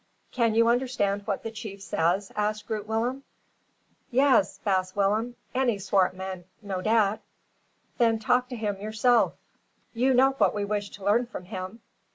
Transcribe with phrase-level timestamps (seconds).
[0.31, 3.23] "Can you understand what the chief says?" asked Groot Willem.
[4.09, 7.21] "Yaas, baas Willem; any Swartman know dat."
[7.99, 9.33] "Then talk to him yourself.
[9.93, 11.81] You know what we wish to learn from him."